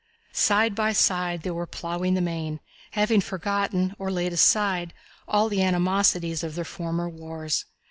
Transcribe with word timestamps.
Side 0.33 0.73
by 0.73 0.93
side 0.93 1.43
they 1.43 1.51
were 1.51 1.67
ploughing 1.67 2.15
the 2.15 2.21
main, 2.21 2.59
having 2.93 3.21
forgotten, 3.21 3.93
or 3.99 4.09
laid 4.09 4.33
aside, 4.33 4.95
all 5.27 5.47
the 5.47 5.61
animosities 5.61 6.43
of 6.43 6.55
their 6.55 6.65
former 6.65 7.07
wars. 7.07 7.65